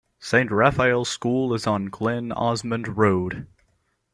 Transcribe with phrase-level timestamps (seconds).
[0.17, 3.45] Saint Raphael's School is on Glen Osmond Road.